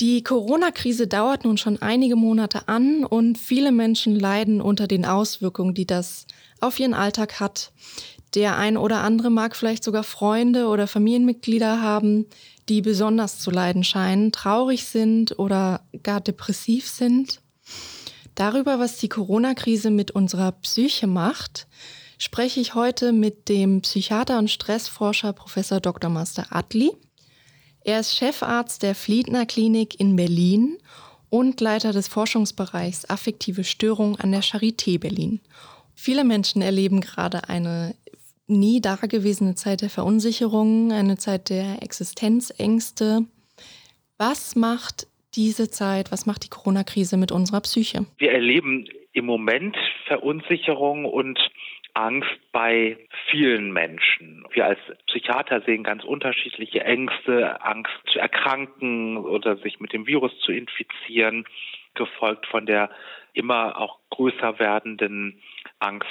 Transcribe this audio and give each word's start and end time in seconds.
Die 0.00 0.24
Corona-Krise 0.24 1.06
dauert 1.06 1.44
nun 1.44 1.56
schon 1.56 1.80
einige 1.80 2.16
Monate 2.16 2.66
an 2.66 3.04
und 3.04 3.38
viele 3.38 3.70
Menschen 3.70 4.18
leiden 4.18 4.60
unter 4.60 4.88
den 4.88 5.04
Auswirkungen, 5.04 5.74
die 5.74 5.86
das 5.86 6.26
auf 6.60 6.80
ihren 6.80 6.94
Alltag 6.94 7.38
hat. 7.38 7.70
Der 8.34 8.56
ein 8.56 8.76
oder 8.76 9.02
andere 9.02 9.30
mag 9.30 9.54
vielleicht 9.54 9.84
sogar 9.84 10.02
Freunde 10.02 10.66
oder 10.66 10.88
Familienmitglieder 10.88 11.80
haben, 11.80 12.26
die 12.68 12.80
besonders 12.80 13.38
zu 13.38 13.52
leiden 13.52 13.84
scheinen, 13.84 14.32
traurig 14.32 14.84
sind 14.84 15.38
oder 15.38 15.82
gar 16.02 16.20
depressiv 16.20 16.88
sind. 16.88 17.40
Darüber, 18.34 18.80
was 18.80 18.98
die 18.98 19.08
Corona-Krise 19.08 19.90
mit 19.90 20.10
unserer 20.10 20.50
Psyche 20.52 21.06
macht, 21.06 21.68
spreche 22.18 22.58
ich 22.58 22.74
heute 22.74 23.12
mit 23.12 23.48
dem 23.48 23.82
Psychiater 23.82 24.38
und 24.38 24.50
Stressforscher 24.50 25.32
Professor 25.32 25.78
Dr. 25.78 26.10
Master 26.10 26.46
Atli. 26.50 26.90
Er 27.86 28.00
ist 28.00 28.16
Chefarzt 28.16 28.82
der 28.82 28.94
Fliedner 28.94 29.44
Klinik 29.44 30.00
in 30.00 30.16
Berlin 30.16 30.78
und 31.28 31.60
Leiter 31.60 31.92
des 31.92 32.08
Forschungsbereichs 32.08 33.10
Affektive 33.10 33.62
Störung 33.62 34.16
an 34.16 34.32
der 34.32 34.42
Charité 34.42 34.98
Berlin. 34.98 35.40
Viele 35.94 36.24
Menschen 36.24 36.62
erleben 36.62 37.02
gerade 37.02 37.50
eine 37.50 37.94
nie 38.46 38.80
dagewesene 38.80 39.54
Zeit 39.54 39.82
der 39.82 39.90
Verunsicherung, 39.90 40.92
eine 40.92 41.18
Zeit 41.18 41.50
der 41.50 41.82
Existenzängste. 41.82 43.26
Was 44.16 44.56
macht 44.56 45.06
diese 45.34 45.70
Zeit, 45.70 46.10
was 46.10 46.24
macht 46.24 46.44
die 46.44 46.50
Corona-Krise 46.50 47.18
mit 47.18 47.32
unserer 47.32 47.60
Psyche? 47.60 48.06
Wir 48.16 48.32
erleben 48.32 48.86
im 49.12 49.26
Moment 49.26 49.76
Verunsicherung 50.06 51.04
und 51.04 51.38
Angst 51.94 52.40
bei 52.52 52.98
vielen 53.30 53.72
Menschen. 53.72 54.44
Wir 54.50 54.66
als 54.66 54.80
Psychiater 55.06 55.60
sehen 55.62 55.84
ganz 55.84 56.04
unterschiedliche 56.04 56.84
Ängste, 56.84 57.62
Angst 57.64 57.92
zu 58.06 58.18
erkranken 58.18 59.16
oder 59.16 59.56
sich 59.56 59.78
mit 59.78 59.92
dem 59.92 60.06
Virus 60.06 60.36
zu 60.40 60.52
infizieren, 60.52 61.44
gefolgt 61.94 62.46
von 62.46 62.66
der 62.66 62.90
immer 63.32 63.80
auch 63.80 63.98
größer 64.10 64.58
werdenden 64.58 65.40
Angst, 65.80 66.06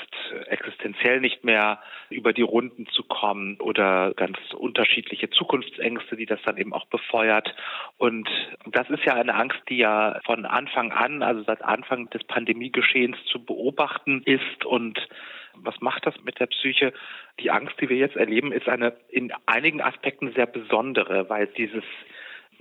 existenziell 0.47 1.19
nicht 1.21 1.43
mehr 1.43 1.79
über 2.09 2.33
die 2.33 2.41
Runden 2.41 2.85
zu 2.87 3.03
kommen 3.03 3.59
oder 3.59 4.13
ganz 4.13 4.37
unterschiedliche 4.53 5.29
Zukunftsängste, 5.29 6.17
die 6.17 6.25
das 6.25 6.41
dann 6.43 6.57
eben 6.57 6.73
auch 6.73 6.85
befeuert. 6.85 7.55
Und 7.97 8.29
das 8.65 8.89
ist 8.89 9.03
ja 9.05 9.13
eine 9.13 9.33
Angst, 9.33 9.59
die 9.69 9.77
ja 9.77 10.19
von 10.25 10.45
Anfang 10.45 10.91
an, 10.91 11.23
also 11.23 11.43
seit 11.43 11.61
Anfang 11.61 12.09
des 12.09 12.23
Pandemiegeschehens 12.25 13.17
zu 13.25 13.43
beobachten 13.43 14.21
ist 14.25 14.65
und 14.65 14.99
was 15.55 15.79
macht 15.81 16.05
das 16.05 16.15
mit 16.23 16.39
der 16.39 16.47
Psyche? 16.47 16.93
Die 17.39 17.51
Angst, 17.51 17.75
die 17.79 17.89
wir 17.89 17.97
jetzt 17.97 18.15
erleben, 18.15 18.51
ist 18.51 18.67
eine 18.67 18.95
in 19.09 19.31
einigen 19.45 19.81
Aspekten 19.81 20.33
sehr 20.33 20.47
besondere, 20.47 21.29
weil 21.29 21.47
dieses 21.47 21.83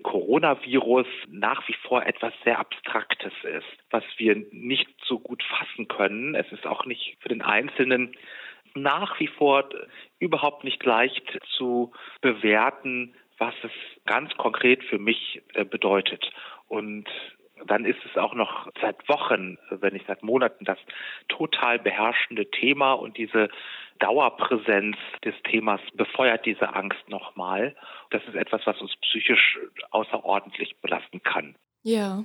Coronavirus 0.03 1.07
nach 1.29 1.67
wie 1.69 1.77
vor 1.87 2.05
etwas 2.07 2.33
sehr 2.45 2.59
Abstraktes 2.59 3.33
ist, 3.45 3.67
was 3.91 4.05
wir 4.17 4.37
nicht 4.51 4.89
so 5.05 5.19
gut 5.19 5.43
fassen 5.43 5.89
können. 5.89 6.35
Es 6.35 6.51
ist 6.51 6.67
auch 6.67 6.87
nicht 6.87 7.17
für 7.21 7.29
den 7.29 7.43
Einzelnen 7.43 8.17
nach 8.75 9.21
wie 9.21 9.27
vor 9.29 9.69
überhaupt 10.19 10.65
nicht 10.65 10.83
leicht 10.85 11.39
zu 11.57 11.93
bewerten, 12.21 13.15
was 13.39 13.55
es 13.63 13.71
ganz 14.07 14.35
konkret 14.37 14.83
für 14.85 14.99
mich 14.99 15.43
äh, 15.55 15.65
bedeutet. 15.65 16.31
Und 16.69 17.09
dann 17.67 17.85
ist 17.85 17.99
es 18.11 18.17
auch 18.17 18.35
noch 18.35 18.69
seit 18.81 19.09
Wochen, 19.09 19.59
wenn 19.71 19.93
nicht 19.93 20.07
seit 20.07 20.23
Monaten, 20.23 20.65
das 20.65 20.79
total 21.29 21.79
beherrschende 21.79 22.51
Thema 22.51 22.93
und 22.93 23.17
diese 23.17 23.49
Dauerpräsenz 23.99 24.97
des 25.25 25.35
Themas 25.45 25.81
befeuert 25.95 26.45
diese 26.45 26.75
Angst 26.75 27.09
nochmal. 27.09 27.77
Das 28.11 28.23
ist 28.25 28.35
etwas, 28.35 28.63
was 28.65 28.81
uns 28.81 28.93
psychisch 29.03 29.59
außerordentlich 29.91 30.77
belasten 30.81 31.23
kann. 31.23 31.55
Ja. 31.83 32.25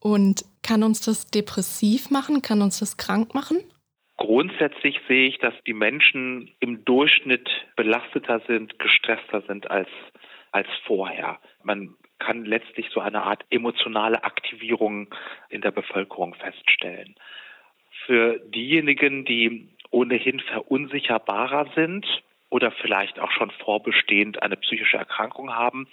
Und 0.00 0.44
kann 0.62 0.82
uns 0.82 1.00
das 1.00 1.26
depressiv 1.26 2.10
machen? 2.10 2.42
Kann 2.42 2.62
uns 2.62 2.78
das 2.78 2.96
krank 2.96 3.34
machen? 3.34 3.58
Grundsätzlich 4.16 5.00
sehe 5.08 5.28
ich, 5.28 5.38
dass 5.38 5.54
die 5.66 5.72
Menschen 5.72 6.54
im 6.60 6.84
Durchschnitt 6.84 7.48
belasteter 7.74 8.40
sind, 8.46 8.78
gestresster 8.78 9.42
sind 9.48 9.70
als, 9.70 9.88
als 10.52 10.68
vorher. 10.86 11.40
Man 11.64 11.96
kann 12.18 12.44
letztlich 12.44 12.88
so 12.90 13.00
eine 13.00 13.22
Art 13.22 13.44
emotionale 13.50 14.24
Aktivierung 14.24 15.14
in 15.48 15.60
der 15.60 15.70
Bevölkerung 15.70 16.34
feststellen. 16.34 17.14
Für 18.06 18.38
diejenigen, 18.38 19.24
die 19.24 19.68
ohnehin 19.90 20.40
verunsicherbarer 20.40 21.70
sind 21.74 22.06
oder 22.50 22.70
vielleicht 22.70 23.18
auch 23.18 23.30
schon 23.30 23.50
vorbestehend 23.50 24.42
eine 24.42 24.56
psychische 24.56 24.96
Erkrankung 24.96 25.54
haben, 25.54 25.88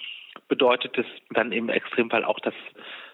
bedeutet 0.47 0.97
es 0.97 1.05
dann 1.31 1.51
im 1.51 1.69
Extremfall 1.69 2.23
auch, 2.23 2.39
dass, 2.39 2.53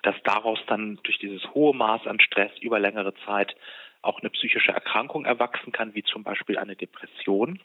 dass 0.03 0.16
daraus 0.23 0.59
dann 0.67 1.00
durch 1.03 1.17
dieses 1.19 1.44
hohe 1.53 1.75
Maß 1.75 2.07
an 2.07 2.19
Stress 2.19 2.51
über 2.59 2.79
längere 2.79 3.13
Zeit 3.25 3.56
auch 4.01 4.19
eine 4.19 4.29
psychische 4.29 4.72
Erkrankung 4.72 5.25
erwachsen 5.25 5.72
kann, 5.72 5.96
wie 5.96 6.03
zum 6.03 6.23
Beispiel 6.23 6.57
eine 6.57 6.75
Depression. 6.75 7.59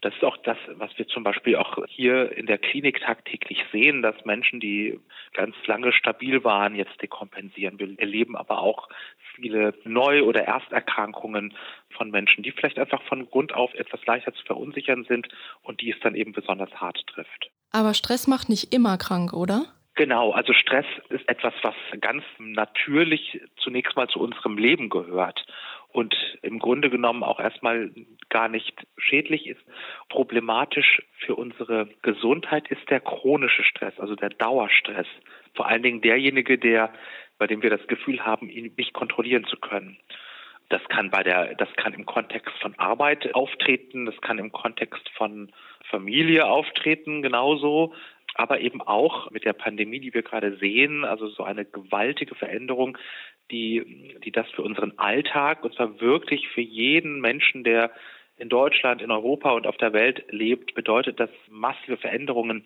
Das 0.00 0.14
ist 0.14 0.24
auch 0.24 0.36
das, 0.38 0.56
was 0.74 0.90
wir 0.96 1.06
zum 1.08 1.24
Beispiel 1.24 1.56
auch 1.56 1.84
hier 1.86 2.36
in 2.36 2.46
der 2.46 2.58
Klinik 2.58 3.00
tagtäglich 3.00 3.64
sehen, 3.70 4.02
dass 4.02 4.24
Menschen, 4.24 4.60
die 4.60 4.98
ganz 5.34 5.54
lange 5.66 5.92
stabil 5.92 6.42
waren, 6.42 6.74
jetzt 6.74 7.00
dekompensieren. 7.02 7.78
Wir 7.78 7.98
erleben 7.98 8.36
aber 8.36 8.60
auch 8.60 8.88
viele 9.34 9.74
Neu- 9.84 10.22
oder 10.22 10.44
Ersterkrankungen 10.44 11.54
von 11.90 12.10
Menschen, 12.10 12.42
die 12.42 12.52
vielleicht 12.52 12.78
einfach 12.78 13.02
von 13.02 13.28
Grund 13.28 13.54
auf 13.54 13.74
etwas 13.74 14.04
leichter 14.06 14.32
zu 14.32 14.44
verunsichern 14.44 15.04
sind 15.04 15.28
und 15.62 15.80
die 15.80 15.90
es 15.90 16.00
dann 16.00 16.14
eben 16.14 16.32
besonders 16.32 16.72
hart 16.80 17.06
trifft. 17.06 17.50
Aber 17.72 17.94
Stress 17.94 18.26
macht 18.26 18.48
nicht 18.48 18.72
immer 18.74 18.96
krank, 18.96 19.32
oder? 19.32 19.66
Genau, 19.96 20.30
also 20.32 20.52
Stress 20.54 20.86
ist 21.10 21.28
etwas, 21.28 21.52
was 21.62 21.74
ganz 22.00 22.24
natürlich 22.38 23.40
zunächst 23.58 23.96
mal 23.96 24.08
zu 24.08 24.20
unserem 24.20 24.56
Leben 24.56 24.88
gehört 24.88 25.44
und 25.92 26.14
im 26.42 26.58
Grunde 26.58 26.90
genommen 26.90 27.22
auch 27.22 27.40
erstmal 27.40 27.90
gar 28.28 28.48
nicht 28.48 28.74
schädlich 28.96 29.46
ist. 29.46 29.60
Problematisch 30.08 31.02
für 31.18 31.34
unsere 31.34 31.88
Gesundheit 32.02 32.68
ist 32.70 32.88
der 32.90 33.00
chronische 33.00 33.64
Stress, 33.64 33.98
also 33.98 34.14
der 34.14 34.30
Dauerstress. 34.30 35.06
Vor 35.54 35.66
allen 35.66 35.82
Dingen 35.82 36.00
derjenige, 36.00 36.58
der, 36.58 36.92
bei 37.38 37.46
dem 37.46 37.62
wir 37.62 37.70
das 37.70 37.86
Gefühl 37.86 38.24
haben, 38.24 38.48
ihn 38.48 38.72
nicht 38.76 38.92
kontrollieren 38.92 39.44
zu 39.44 39.56
können. 39.56 39.98
Das 40.68 40.82
kann 40.84 41.10
bei 41.10 41.24
der, 41.24 41.56
das 41.56 41.68
kann 41.74 41.94
im 41.94 42.06
Kontext 42.06 42.56
von 42.60 42.78
Arbeit 42.78 43.34
auftreten, 43.34 44.06
das 44.06 44.20
kann 44.20 44.38
im 44.38 44.52
Kontext 44.52 45.08
von 45.16 45.50
Familie 45.90 46.46
auftreten, 46.46 47.22
genauso 47.22 47.92
aber 48.34 48.60
eben 48.60 48.80
auch 48.80 49.30
mit 49.30 49.44
der 49.44 49.52
Pandemie, 49.52 50.00
die 50.00 50.14
wir 50.14 50.22
gerade 50.22 50.56
sehen, 50.58 51.04
also 51.04 51.28
so 51.28 51.42
eine 51.42 51.64
gewaltige 51.64 52.34
Veränderung 52.34 52.96
die, 53.50 54.14
die 54.24 54.32
das 54.32 54.48
für 54.50 54.62
unseren 54.62 54.98
Alltag, 54.98 55.64
und 55.64 55.74
zwar 55.74 56.00
wirklich 56.00 56.48
für 56.48 56.60
jeden 56.60 57.20
Menschen, 57.20 57.64
der 57.64 57.90
in 58.36 58.48
Deutschland, 58.48 59.02
in 59.02 59.10
Europa 59.10 59.50
und 59.50 59.66
auf 59.66 59.76
der 59.76 59.92
Welt 59.92 60.24
lebt, 60.30 60.74
bedeutet 60.74 61.20
das 61.20 61.30
massive 61.48 61.98
Veränderungen 61.98 62.64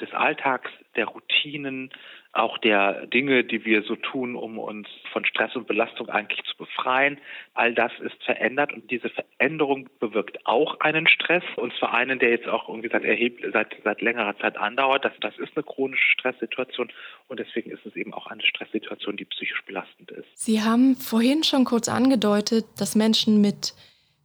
des 0.00 0.12
Alltags, 0.12 0.70
der 0.96 1.06
Routinen, 1.06 1.90
auch 2.34 2.58
der 2.58 3.06
Dinge, 3.06 3.44
die 3.44 3.64
wir 3.64 3.82
so 3.82 3.96
tun, 3.96 4.34
um 4.34 4.58
uns 4.58 4.88
von 5.12 5.24
Stress 5.24 5.54
und 5.54 5.66
Belastung 5.66 6.08
eigentlich 6.08 6.42
zu 6.44 6.56
befreien. 6.56 7.18
All 7.54 7.74
das 7.74 7.92
ist 8.00 8.22
verändert 8.24 8.72
und 8.72 8.90
diese 8.90 9.08
Veränderung 9.10 9.88
bewirkt 10.00 10.44
auch 10.44 10.80
einen 10.80 11.06
Stress 11.06 11.44
und 11.56 11.72
zwar 11.78 11.94
einen, 11.94 12.18
der 12.18 12.30
jetzt 12.30 12.48
auch 12.48 12.68
irgendwie 12.68 12.88
seit, 12.90 13.04
erheb 13.04 13.40
seit, 13.52 13.76
seit 13.84 14.00
längerer 14.00 14.36
Zeit 14.38 14.56
andauert. 14.56 15.04
Das, 15.04 15.12
das 15.20 15.38
ist 15.38 15.56
eine 15.56 15.62
chronische 15.62 16.10
Stresssituation 16.10 16.90
und 17.28 17.40
deswegen 17.40 17.70
ist 17.70 17.86
es 17.86 17.94
eben 17.94 18.12
auch 18.12 18.26
eine 18.26 18.42
Stresssituation, 18.42 19.16
die 19.16 19.24
psychisch 19.24 19.62
belastend 19.64 20.10
ist. 20.10 20.26
Sie 20.34 20.62
haben 20.62 20.96
vorhin 20.96 21.44
schon 21.44 21.64
kurz 21.64 21.88
angedeutet, 21.88 22.64
dass 22.78 22.96
Menschen 22.96 23.40
mit 23.40 23.74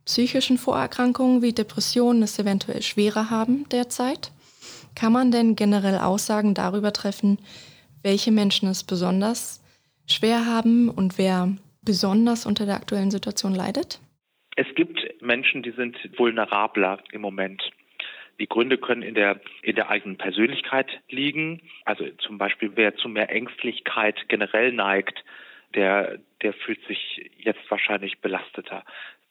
psychischen 0.06 0.58
Vorerkrankungen 0.58 1.44
wie 1.44 1.54
Depressionen 1.54 2.24
es 2.24 2.40
eventuell 2.40 2.82
schwerer 2.82 3.30
haben 3.30 3.70
derzeit. 3.70 4.32
Kann 4.96 5.14
man 5.14 5.32
denn 5.32 5.56
generell 5.56 6.00
Aussagen 6.00 6.56
darüber 6.56 6.92
treffen, 6.92 7.38
welche 8.04 8.32
Menschen 8.32 8.70
es 8.70 8.84
besonders 8.84 9.64
schwer 10.08 10.46
haben 10.46 10.90
und 10.90 11.18
wer 11.18 11.56
besonders 11.84 12.46
unter 12.46 12.66
der 12.66 12.76
aktuellen 12.76 13.12
Situation 13.12 13.54
leidet? 13.54 14.00
Es 14.56 14.68
gibt 14.76 15.00
Menschen, 15.22 15.64
die 15.64 15.72
sind 15.72 15.98
vulnerabler 16.18 17.00
im 17.12 17.22
Moment. 17.22 17.62
Die 18.40 18.48
Gründe 18.48 18.78
können 18.78 19.02
in 19.02 19.16
der, 19.16 19.40
in 19.62 19.76
der 19.76 19.90
eigenen 19.90 20.18
Persönlichkeit 20.18 20.88
liegen. 21.10 21.62
Also 21.86 22.06
zum 22.20 22.38
Beispiel, 22.38 22.72
wer 22.76 22.96
zu 22.96 23.10
mehr 23.10 23.30
Ängstlichkeit 23.30 24.28
generell 24.30 24.72
neigt, 24.72 25.24
der, 25.76 26.20
der 26.42 26.54
fühlt 26.54 26.86
sich 26.88 27.32
jetzt 27.38 27.70
wahrscheinlich 27.70 28.20
belasteter. 28.20 28.84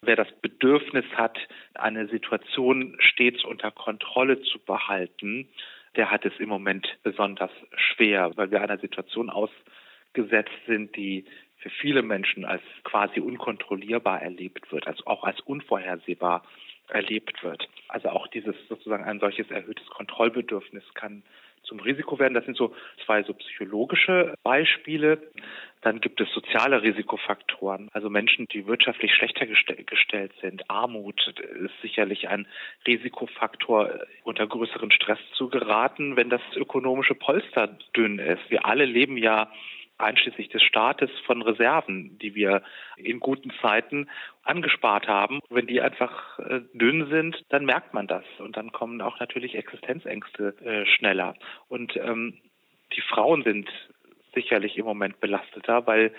Wer 0.02 0.16
das 0.16 0.28
Bedürfnis 0.40 1.06
hat, 1.14 1.38
eine 1.74 2.06
Situation 2.08 2.96
stets 3.00 3.44
unter 3.44 3.70
Kontrolle 3.70 4.40
zu 4.42 4.58
behalten, 4.60 5.48
der 5.96 6.10
hat 6.10 6.24
es 6.24 6.32
im 6.38 6.48
Moment 6.48 6.86
besonders 7.02 7.50
schwer, 7.76 8.32
weil 8.36 8.50
wir 8.50 8.60
einer 8.60 8.78
Situation 8.78 9.30
ausgesetzt 9.30 10.58
sind, 10.66 10.96
die 10.96 11.24
für 11.58 11.70
viele 11.70 12.02
Menschen 12.02 12.44
als 12.44 12.62
quasi 12.84 13.20
unkontrollierbar 13.20 14.22
erlebt 14.22 14.70
wird, 14.70 14.86
also 14.86 15.04
auch 15.06 15.24
als 15.24 15.40
unvorhersehbar 15.40 16.44
erlebt 16.88 17.42
wird. 17.42 17.68
Also 17.88 18.10
auch 18.10 18.28
dieses 18.28 18.54
sozusagen 18.68 19.04
ein 19.04 19.20
solches 19.20 19.50
erhöhtes 19.50 19.86
Kontrollbedürfnis 19.88 20.84
kann 20.94 21.22
zum 21.68 21.80
Risiko 21.80 22.18
werden. 22.18 22.34
Das 22.34 22.44
sind 22.44 22.56
so 22.56 22.74
zwei 23.04 23.22
so 23.22 23.34
psychologische 23.34 24.34
Beispiele. 24.42 25.18
Dann 25.82 26.00
gibt 26.00 26.20
es 26.20 26.28
soziale 26.32 26.82
Risikofaktoren, 26.82 27.88
also 27.92 28.10
Menschen, 28.10 28.46
die 28.52 28.66
wirtschaftlich 28.66 29.14
schlechter 29.14 29.46
gestellt 29.46 30.32
sind. 30.40 30.68
Armut 30.68 31.28
ist 31.28 31.80
sicherlich 31.82 32.28
ein 32.28 32.48
Risikofaktor, 32.84 34.00
unter 34.24 34.46
größeren 34.48 34.90
Stress 34.90 35.20
zu 35.34 35.48
geraten, 35.48 36.16
wenn 36.16 36.30
das 36.30 36.40
ökonomische 36.56 37.14
Polster 37.14 37.78
dünn 37.96 38.18
ist. 38.18 38.50
Wir 38.50 38.66
alle 38.66 38.86
leben 38.86 39.16
ja 39.16 39.52
einschließlich 39.98 40.48
des 40.48 40.62
Staates 40.62 41.10
von 41.26 41.42
Reserven, 41.42 42.18
die 42.18 42.34
wir 42.34 42.62
in 42.96 43.20
guten 43.20 43.52
Zeiten 43.60 44.08
angespart 44.44 45.08
haben. 45.08 45.40
Wenn 45.50 45.66
die 45.66 45.80
einfach 45.80 46.38
äh, 46.38 46.60
dünn 46.72 47.08
sind, 47.10 47.44
dann 47.50 47.64
merkt 47.64 47.94
man 47.94 48.06
das 48.06 48.24
und 48.38 48.56
dann 48.56 48.72
kommen 48.72 49.00
auch 49.00 49.20
natürlich 49.20 49.56
Existenzängste 49.56 50.54
äh, 50.64 50.86
schneller. 50.86 51.34
Und 51.68 51.96
ähm, 51.96 52.38
die 52.96 53.02
Frauen 53.02 53.42
sind 53.42 53.68
sicherlich 54.34 54.78
im 54.78 54.84
Moment 54.84 55.20
belasteter, 55.20 55.86
weil 55.86 56.12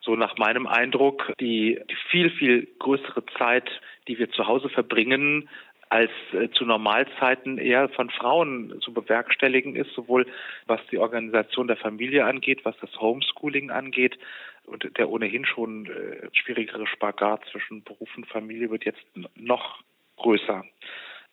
so 0.00 0.16
nach 0.16 0.36
meinem 0.36 0.66
Eindruck 0.66 1.32
die, 1.40 1.80
die 1.90 1.96
viel, 2.10 2.30
viel 2.30 2.68
größere 2.78 3.24
Zeit, 3.38 3.68
die 4.06 4.18
wir 4.18 4.30
zu 4.30 4.46
Hause 4.46 4.68
verbringen, 4.68 5.48
als 5.94 6.10
äh, 6.32 6.50
zu 6.50 6.64
Normalzeiten 6.64 7.56
eher 7.56 7.88
von 7.88 8.10
Frauen 8.10 8.80
zu 8.80 8.92
bewerkstelligen 8.92 9.76
ist, 9.76 9.94
sowohl 9.94 10.26
was 10.66 10.80
die 10.90 10.98
Organisation 10.98 11.68
der 11.68 11.76
Familie 11.76 12.24
angeht, 12.24 12.64
was 12.64 12.76
das 12.80 12.90
Homeschooling 13.00 13.70
angeht. 13.70 14.18
Und 14.66 14.98
der 14.98 15.08
ohnehin 15.08 15.44
schon 15.44 15.86
äh, 15.86 16.28
schwierigere 16.32 16.88
Spagat 16.88 17.44
zwischen 17.52 17.84
Beruf 17.84 18.08
und 18.16 18.26
Familie 18.26 18.70
wird 18.70 18.84
jetzt 18.84 19.04
noch 19.36 19.82
größer 20.16 20.64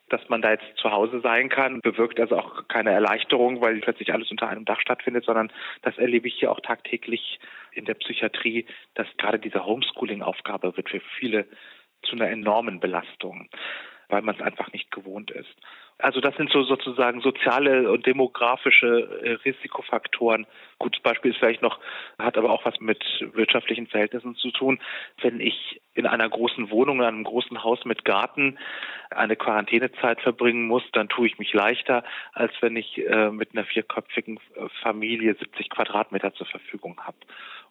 dass 0.10 0.28
man 0.28 0.42
da 0.42 0.52
jetzt 0.52 0.76
zu 0.76 0.92
Hause 0.92 1.22
sein 1.22 1.48
kann, 1.48 1.80
bewirkt 1.80 2.20
also 2.20 2.38
auch 2.38 2.68
keine 2.68 2.92
Erleichterung, 2.92 3.62
weil 3.62 3.80
plötzlich 3.80 4.12
alles 4.12 4.30
unter 4.30 4.50
einem 4.50 4.66
Dach 4.66 4.82
stattfindet, 4.82 5.24
sondern 5.24 5.54
das 5.84 5.98
erlebe 5.98 6.28
ich 6.28 6.34
hier 6.34 6.52
auch 6.52 6.60
tagtäglich 6.60 7.40
in 7.72 7.86
der 7.86 7.94
Psychiatrie, 7.94 8.66
dass 8.94 9.08
gerade 9.16 9.40
diese 9.40 9.66
Homeschooling-Aufgabe 9.66 10.76
wird 10.76 10.90
für 10.90 11.00
viele 11.18 11.46
zu 12.04 12.18
einer 12.18 12.30
enormen 12.30 12.82
Belastung 12.82 13.48
weil 14.12 14.22
man 14.22 14.36
es 14.36 14.42
einfach 14.42 14.72
nicht 14.74 14.92
gewohnt 14.92 15.32
ist. 15.32 15.50
Also 15.98 16.20
das 16.20 16.36
sind 16.36 16.52
so 16.52 16.64
sozusagen 16.64 17.22
soziale 17.22 17.92
und 17.92 18.06
demografische 18.06 19.22
äh, 19.24 19.32
Risikofaktoren. 19.46 20.48
Gutes 20.80 21.02
Beispiel 21.02 21.32
ist 21.32 21.38
vielleicht 21.38 21.62
noch, 21.62 21.80
hat 22.18 22.38
aber 22.38 22.50
auch 22.50 22.66
was 22.66 22.80
mit 22.80 23.04
wirtschaftlichen 23.34 23.88
Verhältnissen 23.88 24.36
zu 24.36 24.52
tun. 24.52 24.80
Wenn 25.22 25.40
ich 25.40 25.82
in 25.94 26.08
einer 26.08 26.28
großen 26.28 26.72
Wohnung, 26.72 27.00
in 27.00 27.06
einem 27.06 27.24
großen 27.24 27.64
Haus 27.64 27.86
mit 27.86 28.04
Garten 28.04 28.58
eine 29.12 29.36
Quarantänezeit 29.36 30.22
verbringen 30.22 30.68
muss, 30.68 30.84
dann 30.94 31.08
tue 31.08 31.28
ich 31.28 31.38
mich 31.38 31.54
leichter, 31.54 32.04
als 32.34 32.54
wenn 32.62 32.76
ich 32.76 32.98
äh, 32.98 33.30
mit 33.30 33.54
einer 33.54 33.66
vierköpfigen 33.66 34.38
äh, 34.56 34.68
Familie 34.82 35.36
70 35.36 35.70
Quadratmeter 35.70 36.34
zur 36.34 36.48
Verfügung 36.48 37.00
habe. 37.02 37.18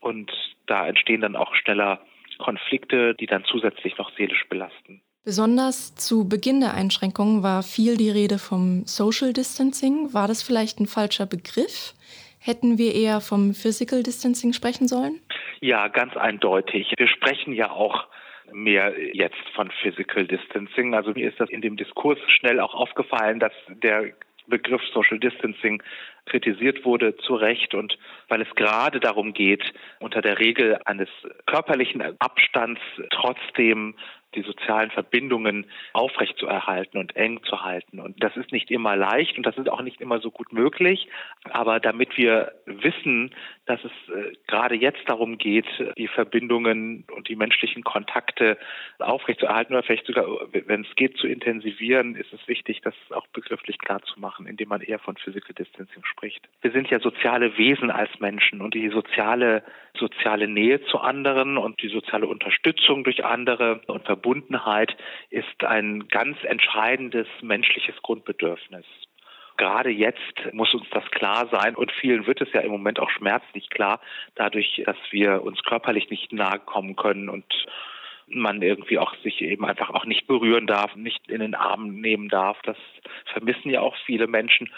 Und 0.01 0.33
da 0.67 0.87
entstehen 0.87 1.21
dann 1.21 1.37
auch 1.37 1.55
schneller 1.55 2.01
Konflikte, 2.39 3.15
die 3.15 3.27
dann 3.27 3.45
zusätzlich 3.45 3.99
noch 3.99 4.11
seelisch 4.17 4.49
belasten. 4.49 5.03
Besonders 5.23 5.95
zu 5.97 6.27
Beginn 6.27 6.61
der 6.61 6.73
Einschränkungen 6.73 7.43
war 7.43 7.63
viel 7.63 7.99
die 7.99 8.09
Rede 8.09 8.39
vom 8.39 8.87
Social 8.87 9.35
Distancing. 9.35 10.15
War 10.15 10.27
das 10.27 10.43
vielleicht 10.43 10.81
ein 10.81 10.87
falscher 10.87 11.27
Begriff? 11.27 11.93
Hätten 12.39 12.79
wir 12.79 12.95
eher 12.95 13.21
vom 13.21 13.53
Physical 13.53 14.03
Distancing 14.03 14.55
sprechen 14.55 14.89
sollen? 14.89 15.21
Ja, 15.61 15.89
ganz 15.89 16.17
eindeutig. 16.17 16.95
Wir 16.97 17.07
sprechen 17.07 17.53
ja 17.53 17.71
auch 17.71 18.07
mehr 18.51 18.95
jetzt 19.15 19.47
von 19.55 19.71
Physical 19.83 20.27
Distancing. 20.27 20.95
Also 20.95 21.11
mir 21.11 21.29
ist 21.29 21.39
das 21.39 21.51
in 21.51 21.61
dem 21.61 21.77
Diskurs 21.77 22.19
schnell 22.39 22.59
auch 22.59 22.75
aufgefallen, 22.75 23.41
dass 23.41 23.53
der 23.69 24.15
Begriff 24.47 24.83
Social 24.95 25.19
Distancing 25.19 25.83
kritisiert 26.25 26.85
wurde, 26.87 27.17
zu 27.19 27.35
Recht. 27.35 27.75
Und 27.75 27.99
weil 28.29 28.41
es 28.41 28.55
gerade 28.55 29.01
darum 29.01 29.35
geht, 29.35 29.63
unter 30.01 30.23
der 30.23 30.39
Regel 30.39 30.79
eines 30.87 31.09
körperlichen 31.47 32.03
Abstands 32.21 32.81
trotzdem 33.11 33.95
die 34.35 34.43
sozialen 34.43 34.91
Verbindungen 34.91 35.67
aufrechtzuerhalten 35.93 36.99
und 36.99 37.17
eng 37.17 37.43
zu 37.45 37.63
halten. 37.63 38.01
Und 38.01 38.23
das 38.23 38.37
ist 38.37 38.53
nicht 38.53 38.71
immer 38.71 38.97
leicht 38.97 39.37
und 39.37 39.45
das 39.45 39.57
ist 39.57 39.69
auch 39.69 39.83
nicht 39.83 40.01
immer 40.01 40.21
so 40.21 40.31
gut 40.31 40.53
möglich. 40.53 41.09
Aber 41.51 41.81
damit 41.81 42.17
wir 42.17 42.53
wissen, 42.67 43.35
dass 43.67 43.81
es 43.85 44.15
äh, 44.15 44.33
gerade 44.47 44.75
jetzt 44.75 45.03
darum 45.07 45.39
geht, 45.39 45.67
die 45.97 46.09
Verbindungen 46.09 47.05
und 47.15 47.29
die 47.29 47.37
menschlichen 47.37 47.83
Kontakte 47.83 48.59
aufrechtzuerhalten 48.99 49.75
oder 49.75 49.83
vielleicht 49.83 50.07
sogar, 50.07 50.27
wenn 50.53 50.83
es 50.83 50.95
geht, 50.97 51.17
zu 51.17 51.27
intensivieren, 51.27 52.15
ist 52.15 52.33
es 52.33 52.47
wichtig, 52.49 52.81
das 52.83 52.95
auch 53.11 53.27
begrifflich 53.29 53.79
klar 53.79 54.03
zu 54.03 54.21
machen, 54.21 54.47
indem 54.47 54.69
man 54.69 54.81
eher 54.81 54.99
von 54.99 55.17
Physical 55.17 55.55
Distancing 55.55 56.05
spricht. 56.05 56.49
Wir 56.63 56.73
sind 56.73 56.89
ja 56.91 57.01
soziale 57.01 57.57
Wesen 57.59 57.91
als 57.91 58.11
Menschen 58.21 58.61
und 58.61 58.75
die 58.75 58.89
soziale, 58.89 59.63
soziale 59.99 60.49
Nähe 60.49 60.83
zu 60.85 60.99
anderen 60.99 61.59
und 61.59 61.83
die 61.83 61.89
soziale 61.89 62.27
Unterstützung 62.27 63.05
durch 63.05 63.25
andere 63.25 63.81
und 63.87 64.05
Verbundenheit 64.21 64.97
ist 65.31 65.65
ein 65.65 66.09
ganz 66.09 66.37
entscheidendes 66.45 67.27
menschliches 67.43 67.97
Grundbedürfnis 68.03 68.85
gerade 69.57 69.91
jetzt 69.91 70.55
muss 70.55 70.73
uns 70.73 70.87
das 70.91 71.05
klar 71.11 71.47
sein 71.53 71.75
und 71.75 71.93
vielen 71.93 72.27
wird 72.27 72.41
es 72.41 72.51
ja 72.55 72.63
im 72.63 72.71
Moment 72.71 72.99
auch 72.99 73.11
schmerzlich 73.11 73.69
klar, 73.69 74.01
dadurch, 74.35 74.83
dass 74.87 74.97
wir 75.11 75.43
uns 75.43 75.63
körperlich 75.65 76.09
nicht 76.09 76.33
nahe 76.33 76.59
kommen 76.61 76.97
können 76.97 77.29
und 77.29 77.45
man 78.27 78.63
irgendwie 78.63 78.99
auch 78.99 79.15
sich 79.17 79.43
eben 79.43 79.67
einfach 79.67 79.91
auch 79.91 80.07
nicht 80.07 80.27
berühren 80.27 80.67
darf, 80.67 80.97
nicht 80.97 81.29
in 81.29 81.41
den 81.41 81.55
Arm 81.55 82.01
nehmen 82.01 82.31
darf. 82.31 82.59
Das 82.63 82.79
vermissen 83.35 83.69
ja 83.69 83.83
auch 83.83 83.97
viele 84.07 84.29
Menschen 84.29 84.71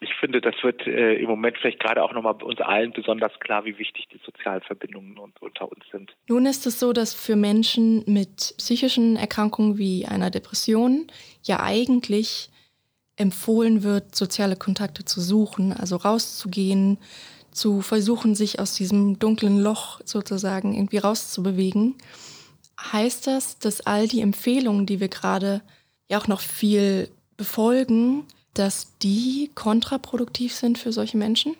ich 0.00 0.10
finde, 0.20 0.40
das 0.40 0.54
wird 0.62 0.86
äh, 0.86 1.14
im 1.14 1.28
Moment 1.28 1.56
vielleicht 1.58 1.80
gerade 1.80 2.02
auch 2.02 2.12
nochmal 2.12 2.34
uns 2.42 2.60
allen 2.60 2.92
besonders 2.92 3.32
klar, 3.40 3.64
wie 3.64 3.78
wichtig 3.78 4.08
die 4.12 4.20
sozialen 4.24 4.60
Verbindungen 4.60 5.16
unter 5.40 5.70
uns 5.70 5.84
sind. 5.90 6.14
Nun 6.28 6.44
ist 6.44 6.66
es 6.66 6.78
so, 6.78 6.92
dass 6.92 7.14
für 7.14 7.36
Menschen 7.36 8.04
mit 8.06 8.54
psychischen 8.58 9.16
Erkrankungen 9.16 9.78
wie 9.78 10.06
einer 10.06 10.30
Depression 10.30 11.06
ja 11.42 11.60
eigentlich 11.60 12.50
empfohlen 13.16 13.82
wird, 13.82 14.14
soziale 14.14 14.56
Kontakte 14.56 15.04
zu 15.06 15.22
suchen, 15.22 15.72
also 15.72 15.96
rauszugehen, 15.96 16.98
zu 17.50 17.80
versuchen, 17.80 18.34
sich 18.34 18.60
aus 18.60 18.74
diesem 18.74 19.18
dunklen 19.18 19.58
Loch 19.58 20.00
sozusagen 20.04 20.74
irgendwie 20.74 20.98
rauszubewegen. 20.98 21.94
Heißt 22.92 23.26
das, 23.26 23.58
dass 23.58 23.80
all 23.80 24.06
die 24.06 24.20
Empfehlungen, 24.20 24.84
die 24.84 25.00
wir 25.00 25.08
gerade 25.08 25.62
ja 26.10 26.18
auch 26.18 26.28
noch 26.28 26.40
viel 26.40 27.08
befolgen, 27.38 28.24
dass 28.58 28.98
die 28.98 29.50
kontraproduktiv 29.54 30.52
sind 30.52 30.78
für 30.78 30.92
solche 30.92 31.16
Menschen? 31.16 31.56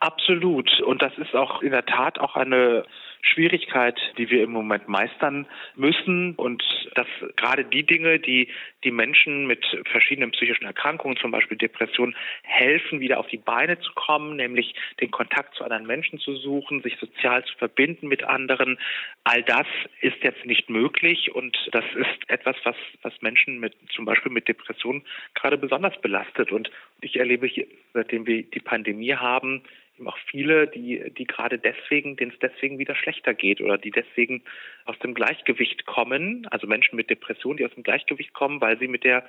Absolut. 0.00 0.80
Und 0.80 1.02
das 1.02 1.12
ist 1.18 1.34
auch 1.34 1.62
in 1.62 1.70
der 1.70 1.86
Tat 1.86 2.18
auch 2.18 2.36
eine 2.36 2.84
Schwierigkeit, 3.22 3.98
die 4.18 4.30
wir 4.30 4.42
im 4.42 4.50
Moment 4.50 4.88
meistern 4.88 5.46
müssen 5.76 6.34
und 6.34 6.62
dass 6.94 7.06
gerade 7.36 7.64
die 7.64 7.84
Dinge, 7.84 8.18
die 8.18 8.48
die 8.84 8.90
Menschen 8.90 9.46
mit 9.46 9.64
verschiedenen 9.90 10.32
psychischen 10.32 10.64
Erkrankungen, 10.64 11.16
zum 11.16 11.30
Beispiel 11.30 11.56
Depressionen, 11.56 12.14
helfen, 12.42 13.00
wieder 13.00 13.20
auf 13.20 13.28
die 13.28 13.38
Beine 13.38 13.78
zu 13.78 13.92
kommen, 13.94 14.36
nämlich 14.36 14.74
den 15.00 15.10
Kontakt 15.10 15.54
zu 15.54 15.64
anderen 15.64 15.86
Menschen 15.86 16.18
zu 16.18 16.34
suchen, 16.36 16.82
sich 16.82 16.96
sozial 16.98 17.44
zu 17.44 17.56
verbinden 17.56 18.08
mit 18.08 18.24
anderen. 18.24 18.78
All 19.24 19.42
das 19.42 19.66
ist 20.00 20.22
jetzt 20.22 20.44
nicht 20.44 20.68
möglich 20.68 21.32
und 21.34 21.56
das 21.70 21.84
ist 21.94 22.28
etwas, 22.28 22.56
was, 22.64 22.76
was 23.02 23.12
Menschen 23.22 23.60
mit 23.60 23.74
zum 23.94 24.04
Beispiel 24.04 24.32
mit 24.32 24.48
Depressionen 24.48 25.04
gerade 25.34 25.56
besonders 25.56 25.98
belastet. 26.00 26.50
Und 26.50 26.70
ich 27.00 27.16
erlebe 27.16 27.46
hier, 27.46 27.66
seitdem 27.94 28.26
wir 28.26 28.42
die 28.42 28.60
Pandemie 28.60 29.14
haben, 29.14 29.62
auch 30.06 30.18
viele, 30.30 30.66
die, 30.66 31.12
die 31.16 31.24
gerade 31.24 31.58
deswegen, 31.58 32.16
denen 32.16 32.32
es 32.32 32.38
deswegen 32.38 32.78
wieder 32.78 32.94
schlechter 32.94 33.34
geht 33.34 33.60
oder 33.60 33.78
die 33.78 33.90
deswegen 33.90 34.42
aus 34.84 34.98
dem 34.98 35.14
Gleichgewicht 35.14 35.86
kommen, 35.86 36.46
also 36.50 36.66
Menschen 36.66 36.96
mit 36.96 37.10
Depressionen, 37.10 37.58
die 37.58 37.64
aus 37.64 37.74
dem 37.74 37.82
Gleichgewicht 37.82 38.32
kommen, 38.32 38.60
weil 38.60 38.78
sie 38.78 38.88
mit 38.88 39.04
der 39.04 39.24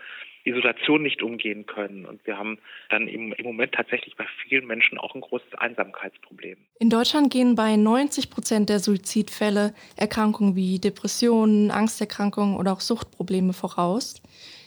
Isolation 0.46 1.04
nicht 1.04 1.22
umgehen 1.22 1.66
können. 1.66 2.06
Und 2.06 2.26
wir 2.26 2.38
haben 2.38 2.58
dann 2.90 3.08
im, 3.08 3.34
im 3.34 3.46
Moment 3.46 3.74
tatsächlich 3.74 4.16
bei 4.16 4.26
vielen 4.48 4.66
Menschen 4.66 4.98
auch 4.98 5.16
ein 5.16 5.22
großes 5.22 5.54
Einsamkeitsproblem. 5.56 6.58
In 6.80 6.90
Deutschland 6.90 7.32
gehen 7.32 7.56
bei 7.56 7.76
90 7.76 8.30
Prozent 8.30 8.70
der 8.70 8.80
Suizidfälle 8.80 9.74
Erkrankungen 9.96 10.56
wie 10.56 10.80
Depressionen, 10.80 11.72
Angsterkrankungen 11.72 12.58
oder 12.58 12.74
auch 12.74 12.82
Suchtprobleme 12.82 13.54
voraus. 13.54 14.22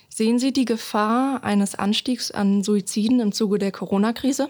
Sehen 0.08 0.38
Sie 0.38 0.52
die 0.52 0.64
Gefahr 0.64 1.44
eines 1.44 1.74
Anstiegs 1.74 2.30
an 2.30 2.62
Suiziden 2.62 3.20
im 3.20 3.32
Zuge 3.32 3.58
der 3.58 3.70
Corona-Krise? 3.70 4.48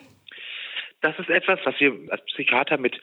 Das 1.07 1.17
ist 1.21 1.31
etwas, 1.31 1.61
was 1.63 1.79
wir 1.79 1.95
als 2.11 2.25
Psychiater 2.25 2.79
mit 2.79 3.01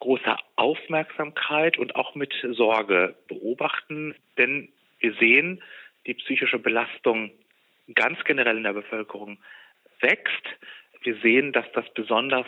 großer 0.00 0.36
Aufmerksamkeit 0.56 1.78
und 1.78 1.94
auch 1.94 2.16
mit 2.16 2.34
Sorge 2.50 3.14
beobachten, 3.28 4.16
denn 4.36 4.72
wir 4.98 5.14
sehen, 5.20 5.62
die 6.04 6.14
psychische 6.14 6.58
Belastung 6.58 7.30
ganz 7.94 8.18
generell 8.24 8.56
in 8.56 8.64
der 8.64 8.72
Bevölkerung 8.72 9.38
wächst. 10.00 10.42
Wir 11.02 11.14
sehen, 11.20 11.52
dass 11.52 11.70
das 11.74 11.84
besonders 11.94 12.46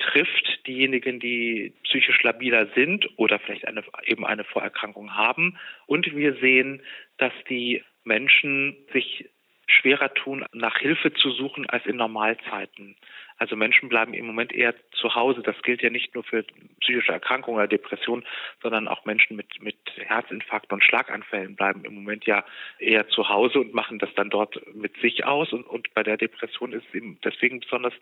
trifft 0.00 0.66
diejenigen, 0.66 1.18
die 1.18 1.72
psychisch 1.84 2.22
labiler 2.22 2.66
sind 2.74 3.08
oder 3.16 3.38
vielleicht 3.38 3.66
eine, 3.66 3.82
eben 4.04 4.26
eine 4.26 4.44
Vorerkrankung 4.44 5.16
haben. 5.16 5.56
Und 5.86 6.14
wir 6.14 6.34
sehen, 6.34 6.82
dass 7.16 7.32
die 7.48 7.82
Menschen 8.04 8.76
sich 8.92 9.30
schwerer 9.70 10.12
tun, 10.14 10.44
nach 10.52 10.78
Hilfe 10.78 11.12
zu 11.12 11.30
suchen 11.30 11.68
als 11.68 11.86
in 11.86 11.96
Normalzeiten. 11.96 12.96
Also 13.38 13.56
Menschen 13.56 13.88
bleiben 13.88 14.12
im 14.12 14.26
Moment 14.26 14.52
eher 14.52 14.74
zu 14.92 15.14
Hause. 15.14 15.40
Das 15.42 15.60
gilt 15.62 15.82
ja 15.82 15.90
nicht 15.90 16.14
nur 16.14 16.24
für 16.24 16.44
psychische 16.80 17.12
Erkrankungen 17.12 17.58
oder 17.58 17.68
Depressionen, 17.68 18.26
sondern 18.62 18.86
auch 18.86 19.04
Menschen 19.06 19.36
mit, 19.36 19.62
mit 19.62 19.78
Herzinfarkten 19.96 20.74
und 20.74 20.84
Schlaganfällen 20.84 21.56
bleiben 21.56 21.84
im 21.84 21.94
Moment 21.94 22.26
ja 22.26 22.44
eher 22.78 23.08
zu 23.08 23.28
Hause 23.28 23.60
und 23.60 23.72
machen 23.72 23.98
das 23.98 24.12
dann 24.14 24.28
dort 24.28 24.60
mit 24.74 24.94
sich 25.00 25.24
aus. 25.24 25.52
Und, 25.52 25.64
und 25.64 25.92
bei 25.94 26.02
der 26.02 26.18
Depression 26.18 26.72
ist 26.72 26.84
es 26.88 26.94
eben 26.94 27.18
deswegen 27.24 27.60
besonders 27.60 27.94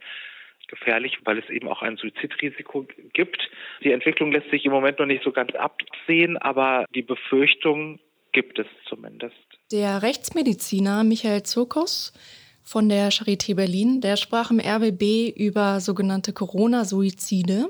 gefährlich, 0.66 1.18
weil 1.24 1.38
es 1.38 1.48
eben 1.50 1.68
auch 1.68 1.82
ein 1.82 1.96
Suizidrisiko 1.96 2.86
gibt. 3.12 3.50
Die 3.82 3.92
Entwicklung 3.92 4.32
lässt 4.32 4.50
sich 4.50 4.64
im 4.64 4.72
Moment 4.72 4.98
noch 4.98 5.06
nicht 5.06 5.24
so 5.24 5.32
ganz 5.32 5.54
absehen, 5.54 6.36
aber 6.36 6.84
die 6.94 7.02
Befürchtung 7.02 8.00
gibt 8.32 8.58
es 8.58 8.66
zumindest. 8.84 9.36
Der 9.70 10.02
Rechtsmediziner 10.02 11.04
Michael 11.04 11.42
Zirkus 11.42 12.14
von 12.64 12.88
der 12.88 13.10
Charité 13.10 13.54
Berlin, 13.54 14.00
der 14.00 14.16
sprach 14.16 14.50
im 14.50 14.60
RBB 14.60 15.28
über 15.36 15.80
sogenannte 15.80 16.32
Corona-Suizide 16.32 17.68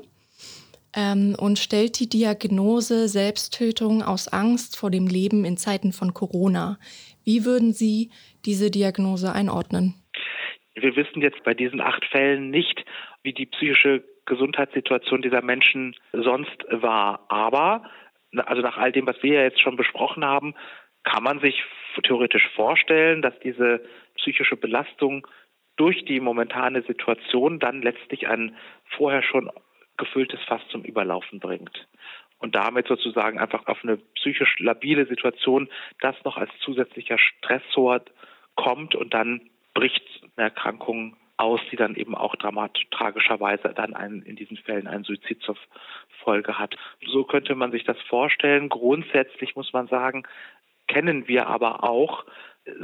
ähm, 0.95 1.35
und 1.37 1.59
stellt 1.59 1.99
die 1.99 2.07
Diagnose 2.07 3.09
Selbsttötung 3.09 4.01
aus 4.01 4.29
Angst 4.29 4.77
vor 4.77 4.91
dem 4.91 5.07
Leben 5.07 5.43
in 5.43 5.57
Zeiten 5.57 5.91
von 5.91 6.13
Corona. 6.13 6.79
Wie 7.25 7.43
würden 7.43 7.73
Sie 7.73 8.11
diese 8.45 8.71
Diagnose 8.71 9.33
einordnen? 9.33 9.95
Wir 10.75 10.95
wissen 10.95 11.21
jetzt 11.21 11.43
bei 11.43 11.53
diesen 11.53 11.81
acht 11.81 12.05
Fällen 12.05 12.49
nicht, 12.49 12.85
wie 13.23 13.33
die 13.33 13.47
psychische 13.47 14.05
Gesundheitssituation 14.25 15.21
dieser 15.21 15.41
Menschen 15.41 15.97
sonst 16.13 16.63
war. 16.69 17.25
Aber, 17.27 17.83
also 18.37 18.61
nach 18.61 18.77
all 18.77 18.93
dem, 18.93 19.05
was 19.05 19.21
wir 19.21 19.33
ja 19.33 19.41
jetzt 19.41 19.59
schon 19.59 19.75
besprochen 19.75 20.23
haben, 20.23 20.55
kann 21.03 21.23
man 21.23 21.41
sich 21.41 21.61
theoretisch 22.01 22.47
vorstellen, 22.55 23.21
dass 23.21 23.37
diese 23.39 23.83
psychische 24.15 24.55
Belastung 24.55 25.27
durch 25.75 26.03
die 26.05 26.19
momentane 26.19 26.81
Situation 26.81 27.59
dann 27.59 27.81
letztlich 27.81 28.27
ein 28.27 28.55
vorher 28.97 29.23
schon 29.23 29.49
gefülltes 29.97 30.41
Fass 30.43 30.61
zum 30.69 30.83
Überlaufen 30.83 31.39
bringt. 31.39 31.87
Und 32.39 32.55
damit 32.55 32.87
sozusagen 32.87 33.37
einfach 33.37 33.67
auf 33.67 33.83
eine 33.83 33.97
psychisch 34.15 34.59
labile 34.59 35.05
Situation 35.05 35.69
das 35.99 36.15
noch 36.23 36.37
als 36.37 36.51
zusätzlicher 36.59 37.17
Stressor 37.17 38.01
kommt 38.55 38.95
und 38.95 39.13
dann 39.13 39.41
bricht 39.73 40.03
eine 40.35 40.45
Erkrankung 40.45 41.15
aus, 41.37 41.61
die 41.71 41.77
dann 41.77 41.95
eben 41.95 42.15
auch 42.15 42.35
dramatisch, 42.35 42.85
tragischerweise 42.91 43.73
dann 43.73 43.93
einen, 43.93 44.21
in 44.23 44.35
diesen 44.35 44.57
Fällen 44.57 44.87
einen 44.87 45.05
Suizid 45.05 45.41
zur 45.41 45.55
Folge 46.23 46.59
hat. 46.59 46.75
So 47.05 47.23
könnte 47.23 47.55
man 47.55 47.71
sich 47.71 47.85
das 47.85 47.99
vorstellen. 48.09 48.67
Grundsätzlich 48.67 49.55
muss 49.55 49.71
man 49.71 49.87
sagen, 49.87 50.23
kennen 50.89 51.27
wir 51.27 51.47
aber 51.47 51.83
auch 51.83 52.25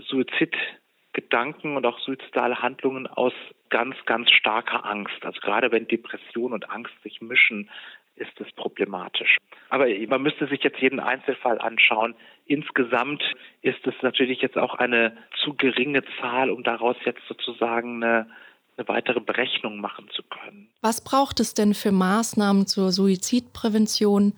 Suizidgedanken 0.08 1.76
und 1.76 1.86
auch 1.86 2.00
suizidale 2.00 2.62
Handlungen 2.62 3.08
aus 3.08 3.34
ganz, 3.70 3.96
ganz 4.06 4.32
starker 4.32 4.86
Angst. 4.86 5.24
Also 5.26 5.40
gerade 5.42 5.72
wenn 5.72 5.88
Depression 5.88 6.54
und 6.54 6.70
Angst 6.70 6.94
sich 7.04 7.20
mischen, 7.20 7.70
ist 8.16 8.40
es 8.40 8.50
problematisch. 8.54 9.38
Aber 9.70 9.88
man 10.08 10.22
müsste 10.22 10.48
sich 10.48 10.64
jetzt 10.64 10.80
jeden 10.80 11.02
Einzelfall 11.02 11.60
anschauen. 11.60 12.16
Insgesamt 12.46 13.22
ist 13.62 13.86
es 13.86 13.94
natürlich 14.02 14.42
jetzt 14.42 14.58
auch 14.58 14.76
eine 14.76 15.18
zu 15.44 15.54
geringe 15.54 16.04
Zahl, 16.22 16.50
um 16.50 16.64
daraus 16.64 16.96
jetzt 17.04 17.22
sozusagen 17.28 18.02
eine, 18.02 18.30
eine 18.78 18.88
weitere 18.88 19.20
Berechnung 19.20 19.82
machen 19.82 20.08
zu 20.12 20.24
können. 20.24 20.70
Was 20.82 21.04
braucht 21.04 21.42
es 21.42 21.54
denn 21.54 21.74
für 21.74 21.92
Maßnahmen 21.92 22.68
zur 22.68 22.92
Suizidprävention 22.92 24.34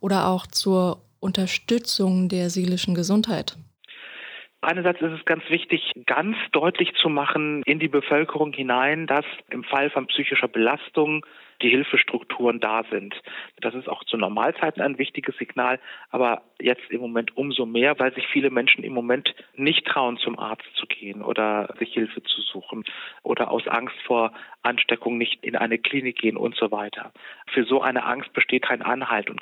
oder 0.00 0.26
auch 0.26 0.46
zur 0.46 1.00
Unterstützung 1.22 2.28
der 2.28 2.50
seelischen 2.50 2.94
Gesundheit? 2.94 3.56
Einerseits 4.60 5.00
ist 5.00 5.12
es 5.12 5.24
ganz 5.24 5.42
wichtig, 5.48 5.92
ganz 6.06 6.36
deutlich 6.52 6.92
zu 7.00 7.08
machen 7.08 7.62
in 7.64 7.78
die 7.80 7.88
Bevölkerung 7.88 8.52
hinein, 8.52 9.06
dass 9.06 9.24
im 9.50 9.64
Fall 9.64 9.90
von 9.90 10.06
psychischer 10.06 10.48
Belastung 10.48 11.26
die 11.60 11.68
Hilfestrukturen 11.68 12.60
da 12.60 12.84
sind. 12.90 13.14
Das 13.60 13.74
ist 13.74 13.88
auch 13.88 14.04
zu 14.04 14.16
Normalzeiten 14.16 14.82
ein 14.82 14.98
wichtiges 14.98 15.36
Signal, 15.36 15.78
aber 16.10 16.42
jetzt 16.60 16.90
im 16.90 17.00
Moment 17.00 17.36
umso 17.36 17.66
mehr, 17.66 17.98
weil 17.98 18.14
sich 18.14 18.26
viele 18.28 18.50
Menschen 18.50 18.84
im 18.84 18.94
Moment 18.94 19.34
nicht 19.54 19.86
trauen, 19.86 20.16
zum 20.18 20.38
Arzt 20.38 20.68
zu 20.74 20.86
gehen 20.86 21.22
oder 21.22 21.74
sich 21.78 21.92
Hilfe 21.92 22.22
zu 22.22 22.40
suchen 22.40 22.84
oder 23.22 23.50
aus 23.50 23.66
Angst 23.68 23.96
vor 24.06 24.32
Ansteckung 24.62 25.18
nicht 25.18 25.44
in 25.44 25.56
eine 25.56 25.78
Klinik 25.78 26.18
gehen 26.18 26.36
und 26.36 26.56
so 26.56 26.70
weiter. 26.70 27.12
Für 27.48 27.64
so 27.64 27.82
eine 27.82 28.04
Angst 28.04 28.32
besteht 28.32 28.62
kein 28.62 28.82
Anhalt 28.82 29.28
und 29.28 29.40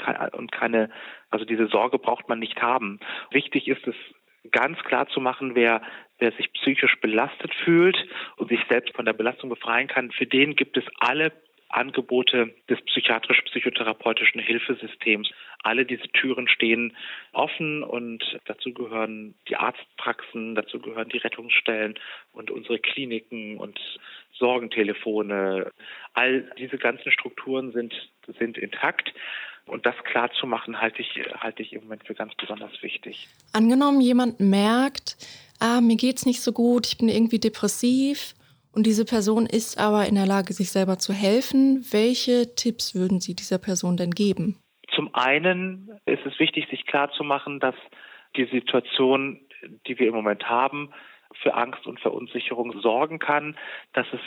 keine, 0.52 0.90
also 1.30 1.44
diese 1.44 1.68
Sorge 1.68 1.98
braucht 1.98 2.28
man 2.28 2.38
nicht 2.38 2.60
haben. 2.62 3.00
Wichtig 3.30 3.68
ist 3.68 3.86
es, 3.86 3.94
ganz 4.52 4.78
klar 4.84 5.06
zu 5.08 5.20
machen, 5.20 5.54
wer, 5.54 5.82
wer 6.18 6.32
sich 6.32 6.52
psychisch 6.54 6.98
belastet 7.00 7.54
fühlt 7.64 7.96
und 8.36 8.48
sich 8.48 8.60
selbst 8.68 8.94
von 8.94 9.04
der 9.04 9.12
Belastung 9.12 9.50
befreien 9.50 9.88
kann, 9.88 10.10
für 10.10 10.26
den 10.26 10.56
gibt 10.56 10.76
es 10.76 10.84
alle 10.98 11.32
Angebote 11.70 12.54
des 12.68 12.80
psychiatrisch-psychotherapeutischen 12.82 14.40
Hilfesystems. 14.40 15.30
Alle 15.62 15.84
diese 15.84 16.08
Türen 16.08 16.48
stehen 16.48 16.96
offen 17.32 17.82
und 17.82 18.22
dazu 18.46 18.72
gehören 18.72 19.34
die 19.48 19.56
Arztpraxen, 19.56 20.54
dazu 20.54 20.80
gehören 20.80 21.08
die 21.08 21.18
Rettungsstellen 21.18 21.94
und 22.32 22.50
unsere 22.50 22.78
Kliniken 22.78 23.58
und 23.58 23.78
Sorgentelefone. 24.32 25.70
All 26.14 26.50
diese 26.58 26.78
ganzen 26.78 27.12
Strukturen 27.12 27.72
sind, 27.72 27.94
sind 28.38 28.58
intakt. 28.58 29.12
Und 29.66 29.86
das 29.86 29.94
klar 30.04 30.30
zu 30.32 30.46
machen, 30.46 30.80
halte 30.80 31.00
ich, 31.00 31.20
halte 31.38 31.62
ich 31.62 31.72
im 31.72 31.82
Moment 31.82 32.04
für 32.04 32.14
ganz 32.14 32.34
besonders 32.34 32.82
wichtig. 32.82 33.28
Angenommen, 33.52 34.00
jemand 34.00 34.40
merkt, 34.40 35.16
ah, 35.60 35.80
mir 35.80 35.96
es 36.02 36.26
nicht 36.26 36.40
so 36.40 36.52
gut, 36.52 36.88
ich 36.88 36.98
bin 36.98 37.08
irgendwie 37.08 37.38
depressiv 37.38 38.34
und 38.72 38.86
diese 38.86 39.04
Person 39.04 39.46
ist 39.46 39.78
aber 39.78 40.06
in 40.06 40.14
der 40.14 40.26
Lage, 40.26 40.52
sich 40.52 40.70
selber 40.70 40.98
zu 40.98 41.12
helfen. 41.12 41.84
Welche 41.90 42.54
Tipps 42.54 42.94
würden 42.94 43.20
Sie 43.20 43.34
dieser 43.34 43.58
Person 43.58 43.96
denn 43.96 44.12
geben? 44.12 44.56
Zum 44.94 45.14
einen 45.14 45.90
ist 46.06 46.24
es 46.26 46.38
wichtig, 46.38 46.68
sich 46.70 46.86
klarzumachen, 46.86 47.60
dass 47.60 47.74
die 48.36 48.46
Situation, 48.46 49.40
die 49.86 49.98
wir 49.98 50.08
im 50.08 50.14
Moment 50.14 50.48
haben, 50.48 50.90
für 51.42 51.54
Angst 51.54 51.86
und 51.86 52.00
Verunsicherung 52.00 52.80
sorgen 52.80 53.18
kann, 53.18 53.56
dass 53.92 54.06
es 54.12 54.20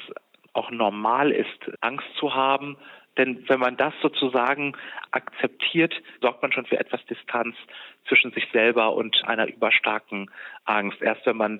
auch 0.54 0.72
normal 0.72 1.32
ist, 1.32 1.72
Angst 1.82 2.08
zu 2.20 2.34
haben. 2.34 2.78
Denn 3.18 3.48
wenn 3.48 3.60
man 3.60 3.78
das 3.78 3.94
sozusagen 4.02 4.76
akzeptiert, 5.12 5.94
sorgt 6.22 6.42
man 6.42 6.52
schon 6.52 6.66
für 6.66 6.80
etwas 6.80 7.06
Distanz 7.06 7.56
zwischen 8.08 8.32
sich 8.32 8.48
selber 8.52 8.96
und 8.96 9.24
einer 9.26 9.48
überstarken 9.48 10.32
Angst. 10.66 11.02
Erst 11.02 11.26
wenn 11.26 11.38
man 11.38 11.60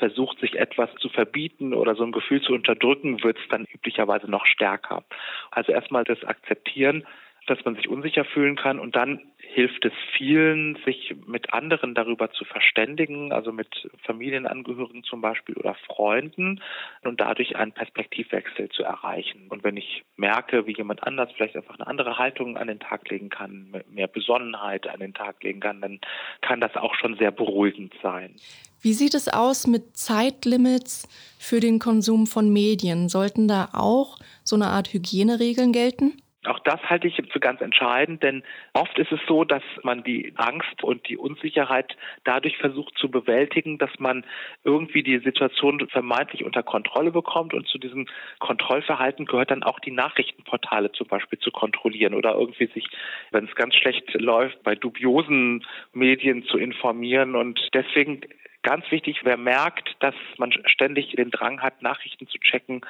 versucht, 0.00 0.40
sich 0.40 0.58
etwas 0.58 0.90
zu 0.96 1.08
verbieten 1.08 1.72
oder 1.72 1.94
so 1.94 2.02
ein 2.02 2.10
Gefühl 2.10 2.42
zu 2.42 2.52
unterdrücken, 2.52 3.22
wird 3.22 3.38
es 3.38 3.48
dann 3.48 3.66
üblicherweise 3.72 4.28
noch 4.28 4.46
stärker. 4.46 5.04
Also 5.52 5.70
erstmal 5.70 6.02
das 6.02 6.24
Akzeptieren, 6.24 7.06
dass 7.50 7.64
man 7.64 7.74
sich 7.74 7.88
unsicher 7.88 8.24
fühlen 8.24 8.56
kann 8.56 8.78
und 8.78 8.94
dann 8.94 9.20
hilft 9.38 9.84
es 9.84 9.92
vielen, 10.16 10.78
sich 10.84 11.16
mit 11.26 11.52
anderen 11.52 11.94
darüber 11.94 12.30
zu 12.30 12.44
verständigen, 12.44 13.32
also 13.32 13.50
mit 13.50 13.90
Familienangehörigen 14.04 15.02
zum 15.02 15.20
Beispiel 15.20 15.56
oder 15.56 15.74
Freunden 15.86 16.60
und 17.02 17.20
dadurch 17.20 17.56
einen 17.56 17.72
Perspektivwechsel 17.72 18.68
zu 18.68 18.84
erreichen. 18.84 19.48
Und 19.48 19.64
wenn 19.64 19.76
ich 19.76 20.04
merke, 20.16 20.66
wie 20.66 20.76
jemand 20.76 21.02
anders 21.02 21.30
vielleicht 21.34 21.56
einfach 21.56 21.74
eine 21.74 21.88
andere 21.88 22.18
Haltung 22.18 22.56
an 22.56 22.68
den 22.68 22.78
Tag 22.78 23.10
legen 23.10 23.28
kann, 23.28 23.82
mehr 23.90 24.06
Besonnenheit 24.06 24.86
an 24.86 25.00
den 25.00 25.14
Tag 25.14 25.42
legen 25.42 25.60
kann, 25.60 25.80
dann 25.80 26.00
kann 26.42 26.60
das 26.60 26.76
auch 26.76 26.94
schon 26.94 27.16
sehr 27.16 27.32
beruhigend 27.32 27.92
sein. 28.02 28.36
Wie 28.82 28.92
sieht 28.92 29.14
es 29.14 29.28
aus 29.28 29.66
mit 29.66 29.96
Zeitlimits 29.96 31.08
für 31.38 31.58
den 31.58 31.80
Konsum 31.80 32.26
von 32.26 32.52
Medien? 32.52 33.08
Sollten 33.08 33.48
da 33.48 33.70
auch 33.72 34.16
so 34.44 34.54
eine 34.54 34.68
Art 34.68 34.92
Hygieneregeln 34.92 35.72
gelten? 35.72 36.22
Auch 36.46 36.58
das 36.60 36.80
halte 36.88 37.06
ich 37.06 37.20
für 37.30 37.40
ganz 37.40 37.60
entscheidend, 37.60 38.22
denn 38.22 38.42
oft 38.72 38.98
ist 38.98 39.12
es 39.12 39.20
so, 39.28 39.44
dass 39.44 39.62
man 39.82 40.02
die 40.02 40.32
Angst 40.36 40.82
und 40.82 41.06
die 41.06 41.18
Unsicherheit 41.18 41.94
dadurch 42.24 42.56
versucht 42.56 42.96
zu 42.96 43.10
bewältigen, 43.10 43.76
dass 43.76 43.90
man 43.98 44.24
irgendwie 44.64 45.02
die 45.02 45.18
Situation 45.18 45.86
vermeintlich 45.90 46.44
unter 46.44 46.62
Kontrolle 46.62 47.10
bekommt 47.10 47.52
und 47.52 47.68
zu 47.68 47.76
diesem 47.76 48.06
Kontrollverhalten 48.38 49.26
gehört 49.26 49.50
dann 49.50 49.62
auch 49.62 49.80
die 49.80 49.90
Nachrichtenportale 49.90 50.92
zum 50.92 51.08
Beispiel 51.08 51.38
zu 51.38 51.50
kontrollieren 51.50 52.14
oder 52.14 52.34
irgendwie 52.34 52.70
sich, 52.72 52.86
wenn 53.32 53.44
es 53.44 53.54
ganz 53.54 53.74
schlecht 53.74 54.14
läuft, 54.14 54.62
bei 54.62 54.74
dubiosen 54.74 55.66
Medien 55.92 56.44
zu 56.44 56.56
informieren. 56.56 57.36
Und 57.36 57.60
deswegen 57.74 58.22
Ganz 58.62 58.90
wichtig, 58.90 59.20
wer 59.24 59.38
merkt, 59.38 59.96
dass 60.00 60.14
man 60.36 60.52
ständig 60.66 61.12
den 61.12 61.30
Drang 61.30 61.62
hat, 61.62 61.80
Nachrichten 61.80 62.28
zu 62.28 62.38
checken, 62.38 62.82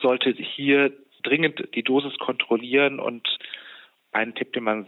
sollte 0.00 0.30
hier 0.30 0.92
dringend 1.22 1.74
die 1.74 1.82
Dosis 1.82 2.16
kontrollieren 2.18 3.00
und 3.00 3.26
einen 4.12 4.34
Tipp, 4.34 4.52
den 4.52 4.64
man 4.64 4.86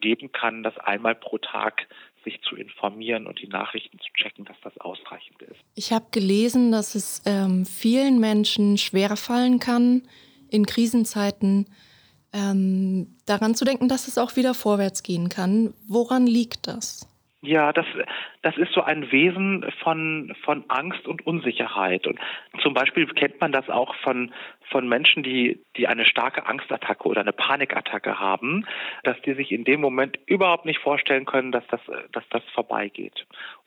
geben 0.00 0.32
kann, 0.32 0.62
dass 0.62 0.76
einmal 0.78 1.14
pro 1.14 1.38
Tag 1.38 1.86
sich 2.24 2.40
zu 2.42 2.56
informieren 2.56 3.26
und 3.26 3.40
die 3.40 3.46
Nachrichten 3.46 3.98
zu 3.98 4.12
checken, 4.14 4.44
dass 4.44 4.56
das 4.62 4.76
ausreichend 4.78 5.40
ist. 5.42 5.60
Ich 5.74 5.92
habe 5.92 6.06
gelesen, 6.10 6.72
dass 6.72 6.94
es 6.94 7.22
ähm, 7.26 7.64
vielen 7.64 8.20
Menschen 8.20 8.76
schwer 8.76 9.16
fallen 9.16 9.60
kann, 9.60 10.02
in 10.50 10.66
Krisenzeiten 10.66 11.66
ähm, 12.32 13.16
daran 13.26 13.54
zu 13.54 13.64
denken, 13.64 13.88
dass 13.88 14.08
es 14.08 14.18
auch 14.18 14.36
wieder 14.36 14.54
vorwärts 14.54 15.02
gehen 15.02 15.28
kann. 15.28 15.72
Woran 15.86 16.26
liegt 16.26 16.66
das? 16.66 17.08
Ja, 17.40 17.72
das, 17.72 17.86
das 18.42 18.56
ist 18.56 18.72
so 18.72 18.82
ein 18.82 19.12
Wesen 19.12 19.64
von, 19.82 20.34
von 20.44 20.64
Angst 20.68 21.06
und 21.06 21.24
Unsicherheit. 21.24 22.06
Und 22.06 22.18
zum 22.62 22.74
Beispiel 22.74 23.06
kennt 23.06 23.40
man 23.40 23.52
das 23.52 23.68
auch 23.68 23.94
von, 24.02 24.32
von 24.70 24.88
Menschen, 24.88 25.22
die, 25.22 25.62
die 25.76 25.88
eine 25.88 26.04
starke 26.04 26.46
Angstattacke 26.46 27.08
oder 27.08 27.20
eine 27.20 27.32
Panikattacke 27.32 28.18
haben, 28.18 28.66
dass 29.04 29.20
die 29.22 29.34
sich 29.34 29.52
in 29.52 29.64
dem 29.64 29.80
Moment 29.80 30.18
überhaupt 30.26 30.64
nicht 30.64 30.80
vorstellen 30.80 31.24
können, 31.24 31.52
dass 31.52 31.66
das, 31.68 31.80
dass 32.12 32.24
das 32.30 32.42
vorbeigeht. 32.54 33.26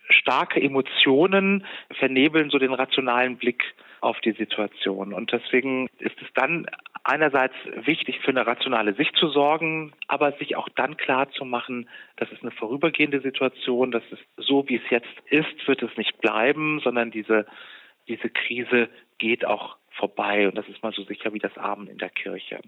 Starke 0.10 0.62
Emotionen 0.62 1.66
vernebeln 1.98 2.50
so 2.50 2.60
den 2.60 2.74
rationalen 2.74 3.38
Blick 3.38 3.64
auf 4.02 4.20
die 4.22 4.34
Situation. 4.34 5.14
Und 5.14 5.32
deswegen 5.32 5.88
ist 6.00 6.20
es 6.22 6.28
dann 6.34 6.66
einerseits 7.04 7.56
wichtig, 7.86 8.20
für 8.20 8.32
eine 8.32 8.46
rationale 8.46 8.94
Sicht 8.94 9.16
zu 9.16 9.30
sorgen, 9.30 9.94
aber 10.08 10.34
sich 10.34 10.56
auch 10.56 10.70
dann 10.70 10.98
klar 10.98 11.30
zu 11.32 11.46
machen, 11.46 11.88
das 12.18 12.32
ist 12.32 12.42
eine 12.42 12.52
vorübergehende 12.52 13.22
Situation, 13.22 13.92
das 13.92 14.04
ist 14.12 14.22
so, 14.38 14.68
wie 14.68 14.76
es 14.76 14.90
jetzt 14.90 15.08
ist, 15.30 15.68
wird 15.68 15.82
es 15.84 15.96
nicht 15.98 16.20
bleiben, 16.20 16.80
sondern 16.84 17.12
diese, 17.12 17.46
diese 18.08 18.30
Krise 18.30 18.90
geht 19.18 19.46
auch 19.46 19.78
vorbei 20.02 20.48
und 20.48 20.58
das 20.58 20.68
ist 20.68 20.82
mal 20.82 20.92
so 20.92 21.04
sicher 21.04 21.32
wie 21.34 21.40
das 21.40 21.56
Abend 21.58 21.88
in 21.90 22.00
der 22.00 22.10
Kirche. 22.10 22.60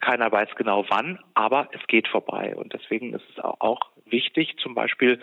Keiner 0.00 0.32
weiß 0.32 0.48
genau 0.56 0.86
wann, 0.88 1.18
aber 1.34 1.68
es 1.72 1.86
geht 1.86 2.08
vorbei 2.08 2.56
und 2.56 2.72
deswegen 2.72 3.12
ist 3.12 3.24
es 3.30 3.44
auch 3.44 3.80
wichtig, 4.06 4.56
zum 4.62 4.74
Beispiel, 4.74 5.20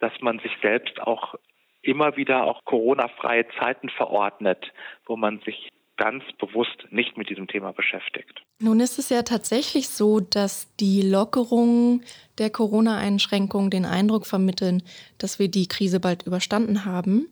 dass 0.00 0.12
man 0.20 0.40
sich 0.40 0.52
selbst 0.60 1.00
auch 1.00 1.36
immer 1.82 2.16
wieder 2.16 2.44
auch 2.44 2.64
Corona-freie 2.64 3.46
Zeiten 3.60 3.88
verordnet, 3.90 4.72
wo 5.06 5.16
man 5.16 5.38
sich 5.40 5.70
ganz 5.96 6.24
bewusst 6.40 6.86
nicht 6.90 7.16
mit 7.16 7.30
diesem 7.30 7.46
Thema 7.46 7.72
beschäftigt. 7.72 8.42
Nun 8.58 8.80
ist 8.80 8.98
es 8.98 9.10
ja 9.10 9.22
tatsächlich 9.22 9.88
so, 9.88 10.18
dass 10.18 10.74
die 10.76 11.02
Lockerungen 11.02 12.02
der 12.38 12.50
Corona-Einschränkungen 12.50 13.70
den 13.70 13.84
Eindruck 13.84 14.26
vermitteln, 14.26 14.82
dass 15.18 15.38
wir 15.38 15.48
die 15.48 15.68
Krise 15.68 16.00
bald 16.00 16.26
überstanden 16.26 16.84
haben. 16.84 17.28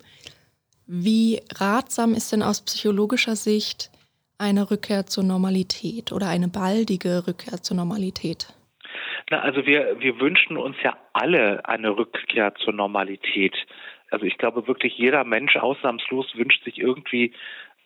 Wie 0.94 1.40
ratsam 1.54 2.12
ist 2.12 2.32
denn 2.32 2.42
aus 2.42 2.62
psychologischer 2.66 3.34
Sicht 3.34 3.90
eine 4.36 4.70
Rückkehr 4.70 5.06
zur 5.06 5.24
Normalität 5.24 6.12
oder 6.12 6.28
eine 6.28 6.48
baldige 6.48 7.26
Rückkehr 7.26 7.62
zur 7.62 7.78
Normalität? 7.78 8.52
Na, 9.30 9.40
also 9.40 9.64
wir, 9.64 9.96
wir 10.00 10.20
wünschen 10.20 10.58
uns 10.58 10.76
ja 10.82 10.94
alle 11.14 11.64
eine 11.64 11.96
Rückkehr 11.96 12.54
zur 12.56 12.74
Normalität. 12.74 13.56
Also 14.10 14.26
ich 14.26 14.36
glaube 14.36 14.66
wirklich 14.66 14.98
jeder 14.98 15.24
Mensch 15.24 15.56
ausnahmslos 15.56 16.36
wünscht 16.36 16.62
sich 16.64 16.78
irgendwie 16.78 17.32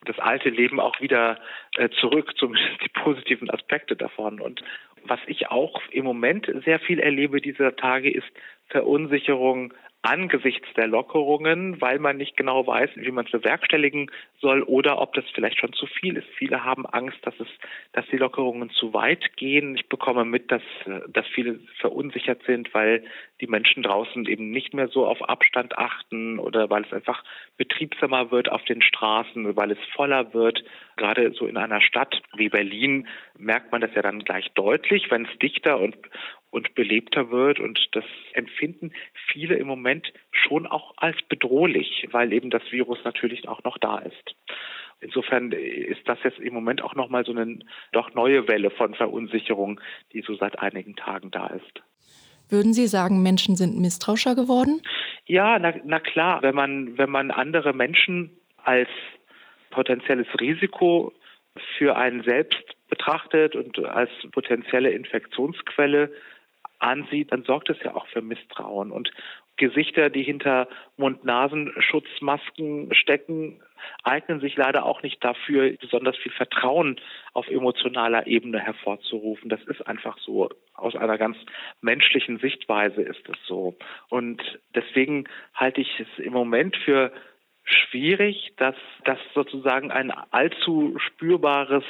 das 0.05 0.19
alte 0.19 0.49
Leben 0.49 0.81
auch 0.81 1.01
wieder 1.01 1.39
äh, 1.77 1.89
zurück, 2.01 2.33
zumindest 2.37 2.83
die 2.83 2.89
positiven 2.89 3.49
Aspekte 3.51 3.95
davon. 3.95 4.41
Und 4.41 4.65
was 5.05 5.21
ich 5.29 5.53
auch 5.53 5.81
im 5.93 6.05
Moment 6.05 6.51
sehr 6.65 6.81
viel 6.81 6.99
erlebe 6.99 7.41
dieser 7.41 7.77
Tage 7.77 8.11
ist 8.11 8.27
Verunsicherung 8.67 9.73
angesichts 10.07 10.69
der 10.77 10.87
Lockerungen, 10.87 11.81
weil 11.81 11.99
man 11.99 12.17
nicht 12.17 12.37
genau 12.37 12.67
weiß, 12.67 12.91
wie 12.95 13.11
man 13.11 13.27
es 13.27 13.33
bewerkstelligen 13.33 14.11
soll 14.41 14.63
oder 14.63 15.01
ob 15.01 15.15
das 15.15 15.25
vielleicht 15.35 15.59
schon 15.59 15.73
zu 15.73 15.87
viel 15.87 16.17
ist. 16.17 16.29
Viele 16.39 16.65
haben 16.65 16.87
Angst, 16.87 17.19
dass 17.23 17.35
es, 17.41 17.49
dass 17.93 18.07
die 18.07 18.17
Lockerungen 18.17 18.71
zu 18.71 18.95
weit 18.95 19.37
gehen. 19.37 19.75
Ich 19.75 19.89
bekomme 19.89 20.25
mit, 20.25 20.53
dass, 20.53 20.63
dass 21.09 21.27
viele 21.27 21.59
verunsichert 21.81 22.43
sind, 22.47 22.73
weil 22.73 23.05
die 23.41 23.49
Menschen 23.49 23.83
draußen 23.83 24.27
eben 24.27 24.51
nicht 24.51 24.75
mehr 24.75 24.89
so 24.89 25.07
auf 25.07 25.29
Abstand 25.29 25.77
achten 25.77 26.39
oder 26.39 26.71
weil 26.71 26.85
es 26.85 26.93
einfach 26.93 27.25
betriebsamer 27.57 28.31
wird 28.31 28.51
auf 28.51 28.65
den 28.65 28.83
Straßen, 28.83 29.57
weil 29.57 29.73
es 29.73 29.79
voller 29.95 30.33
wird. 30.33 30.63
Gerade 30.97 31.33
so 31.33 31.47
in 31.47 31.57
einer 31.57 31.81
Stadt 31.81 32.23
wie 32.37 32.49
Berlin 32.49 33.09
merkt 33.37 33.73
man 33.73 33.81
das 33.81 33.95
ja 33.95 34.03
dann 34.03 34.21
gleich 34.21 34.51
deutlich, 34.55 35.11
wenn 35.11 35.27
es 35.27 35.39
dichter 35.39 35.81
und, 35.81 35.97
und 36.51 36.75
belebter 36.75 37.31
wird. 37.31 37.61
Und 37.61 37.79
das 37.93 38.05
empfinden 38.33 38.93
viele 39.33 39.57
im 39.57 39.67
Moment 39.67 40.13
schon 40.31 40.67
auch 40.67 40.95
als 40.97 41.17
bedrohlich, 41.29 42.09
weil 42.13 42.33
eben 42.33 42.51
das 42.51 42.63
Virus 42.71 42.99
natürlich 43.05 43.49
auch 43.49 43.63
noch 43.65 43.79
da 43.79 43.99
ist. 43.99 44.35
Insofern 45.01 45.53
ist 45.53 46.01
das 46.07 46.19
jetzt 46.25 46.39
im 46.39 46.55
Moment 46.55 46.83
auch 46.83 46.95
nochmal 46.95 47.25
so 47.25 47.33
eine 47.33 47.59
doch 47.93 48.15
neue 48.15 48.49
Welle 48.49 48.71
von 48.71 48.95
Verunsicherung, 48.95 49.81
die 50.13 50.23
so 50.23 50.35
seit 50.37 50.59
einigen 50.59 50.97
Tagen 50.97 51.31
da 51.31 51.49
ist. 51.49 51.83
Würden 52.49 52.73
Sie 52.73 52.87
sagen, 52.87 53.23
Menschen 53.23 53.57
sind 53.57 53.79
misstrauischer 53.79 54.35
geworden? 54.35 54.81
Ja, 55.27 55.59
na, 55.59 55.75
na 55.85 55.99
klar, 56.01 56.43
wenn 56.43 56.55
man, 56.55 56.97
wenn 56.97 57.11
man 57.11 57.31
andere 57.31 57.73
Menschen 57.73 58.31
als 58.57 58.89
potenzielles 59.71 60.29
Risiko 60.41 61.13
für 61.77 61.97
einen 61.97 62.23
selbst 62.23 62.63
betrachtet 62.89 63.57
und 63.57 63.79
als 63.85 64.11
potenzielle 64.31 64.91
Infektionsquelle 64.91 66.13
ansieht, 66.79 67.33
dann 67.33 67.45
sorgt 67.45 67.71
es 67.71 67.79
ja 67.83 67.95
auch 67.95 68.07
für 68.09 68.23
Misstrauen. 68.23 68.91
Und 68.91 69.11
Gesichter, 69.57 70.11
die 70.11 70.23
hinter 70.23 70.69
Mund-Nasen-Schutzmasken 70.97 72.95
stecken, 72.95 73.63
eignen 74.03 74.41
sich 74.41 74.57
leider 74.57 74.85
auch 74.85 75.03
nicht 75.03 75.25
dafür, 75.25 75.73
besonders 75.81 76.17
viel 76.17 76.33
Vertrauen 76.33 77.01
auf 77.33 77.49
emotionaler 77.49 78.27
Ebene 78.27 78.61
hervorzurufen. 78.61 79.49
Das 79.49 79.63
ist 79.65 79.87
einfach 79.87 80.19
so. 80.19 80.51
Aus 80.75 80.95
einer 80.95 81.17
ganz 81.17 81.39
menschlichen 81.81 82.39
Sichtweise 82.39 83.03
ist 83.03 83.27
es 83.29 83.39
so. 83.47 83.77
Und 84.09 84.43
deswegen 84.75 85.25
halte 85.55 85.81
ich 85.81 86.01
es 86.01 86.19
im 86.19 86.33
Moment 86.33 86.77
für 86.77 87.13
schwierig, 87.65 88.53
dass 88.57 88.77
das 89.05 89.19
sozusagen 89.35 89.91
ein 89.91 90.11
allzu 90.11 90.97
spürbares 90.99 91.85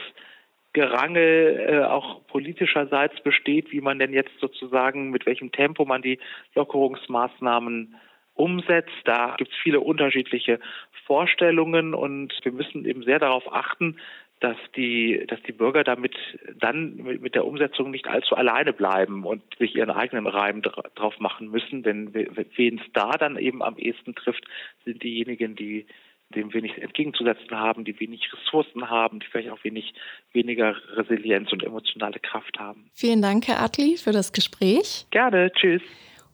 Gerangel 0.77 1.59
äh, 1.59 1.85
auch 1.85 2.27
politischerseits 2.27 3.19
besteht, 3.23 3.73
wie 3.73 3.81
man 3.81 3.99
denn 3.99 4.12
jetzt 4.12 4.39
sozusagen, 4.41 5.09
mit 5.09 5.25
welchem 5.25 5.51
Tempo 5.51 5.87
man 5.87 6.03
die 6.03 6.19
Lockerungsmaßnahmen 6.55 7.97
umsetzt. 8.35 8.93
Da 9.05 9.37
gibt 9.39 9.53
es 9.53 9.57
viele 9.62 9.81
unterschiedliche 9.81 10.61
Vorstellungen 11.07 11.95
und 11.95 12.35
wir 12.43 12.53
müssen 12.53 12.85
eben 12.85 13.05
sehr 13.05 13.19
darauf 13.19 13.51
achten, 13.51 13.97
dass 14.41 14.59
die, 14.77 15.25
dass 15.27 15.41
die 15.45 15.53
Bürger 15.53 15.83
damit 15.83 16.15
dann 16.61 16.97
mit 16.97 17.35
der 17.35 17.47
Umsetzung 17.47 17.91
nicht 17.91 18.07
allzu 18.07 18.35
alleine 18.35 18.75
bleiben 18.75 19.25
und 19.25 19.43
sich 19.57 19.75
ihren 19.77 19.89
eigenen 19.89 20.27
Reim 20.27 20.61
drauf 20.61 21.19
machen 21.21 21.51
müssen. 21.51 21.85
Denn 21.85 22.12
wen 22.12 22.79
es 22.85 22.93
da 22.93 23.12
dann 23.12 23.39
eben 23.39 23.62
am 23.62 23.79
ehesten 23.79 24.15
trifft, 24.15 24.45
sind 24.85 25.03
diejenigen, 25.03 25.57
die 25.57 25.87
dem 26.35 26.53
wenig 26.53 26.81
entgegenzusetzen 26.83 27.53
haben, 27.53 27.85
die 27.85 27.99
wenig 28.01 28.29
Ressourcen 28.33 28.91
haben, 28.91 29.21
die 29.21 29.27
vielleicht 29.27 29.51
auch 29.51 29.62
wenig, 29.65 29.95
weniger 30.33 30.77
Resilienz 30.95 31.53
und 31.53 31.62
emotionale 31.62 32.19
Kraft 32.19 32.59
haben. 32.59 32.91
Vielen 32.95 33.23
Dank, 33.23 33.47
Herr 33.47 33.61
Atli, 33.61 33.97
für 33.97 34.12
das 34.12 34.33
Gespräch. 34.33 35.07
Gerne, 35.11 35.53
tschüss. 35.53 35.83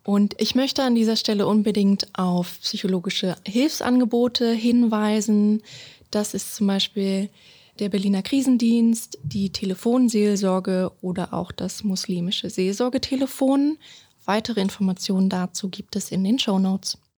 Und 0.05 0.35
ich 0.41 0.55
möchte 0.55 0.83
an 0.83 0.95
dieser 0.95 1.17
Stelle 1.17 1.47
unbedingt 1.47 2.09
auf 2.15 2.59
psychologische 2.61 3.37
Hilfsangebote 3.47 4.51
hinweisen. 4.53 5.63
Das 6.11 6.35
ist 6.35 6.57
zum 6.57 6.67
Beispiel 6.67 7.29
der 7.79 7.89
Berliner 7.89 8.23
Krisendienst, 8.23 9.19
die 9.23 9.51
Telefonseelsorge 9.51 10.91
oder 11.01 11.33
auch 11.33 11.53
das 11.53 11.85
muslimische 11.85 12.51
Seelsorgetelefon. 12.51 13.79
Weitere 14.25 14.61
Informationen 14.61 15.29
dazu 15.29 15.69
gibt 15.69 15.97
es 15.97 16.11
in 16.11 16.25
den 16.25 16.39
Show 16.39 16.59
Notes. 16.59 16.99